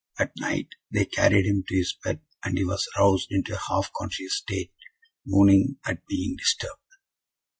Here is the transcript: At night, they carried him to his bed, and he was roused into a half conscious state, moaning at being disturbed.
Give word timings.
At 0.17 0.31
night, 0.35 0.69
they 0.89 1.05
carried 1.05 1.45
him 1.45 1.63
to 1.67 1.75
his 1.75 1.95
bed, 2.03 2.21
and 2.43 2.57
he 2.57 2.65
was 2.65 2.89
roused 2.97 3.27
into 3.29 3.53
a 3.53 3.59
half 3.69 3.93
conscious 3.93 4.37
state, 4.37 4.73
moaning 5.27 5.77
at 5.85 6.07
being 6.07 6.35
disturbed. 6.37 6.79